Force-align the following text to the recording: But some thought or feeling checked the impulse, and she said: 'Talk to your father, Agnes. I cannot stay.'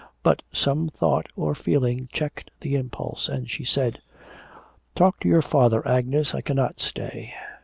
But 0.23 0.41
some 0.51 0.89
thought 0.89 1.27
or 1.35 1.53
feeling 1.53 2.09
checked 2.11 2.49
the 2.61 2.73
impulse, 2.75 3.29
and 3.29 3.47
she 3.47 3.63
said: 3.63 3.99
'Talk 4.95 5.19
to 5.19 5.29
your 5.29 5.43
father, 5.43 5.87
Agnes. 5.87 6.33
I 6.33 6.41
cannot 6.41 6.79
stay.' 6.79 7.35